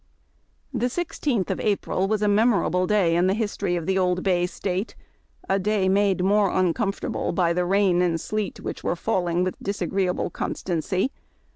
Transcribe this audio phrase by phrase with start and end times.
[0.73, 4.47] The 16th of April was a memorable day in the histor}' of the Old Bay
[4.47, 4.95] State,—
[5.47, 10.31] a day made more uncomfortable by the rain and sleet which were falling with disagreeable
[10.31, 11.11] constancy.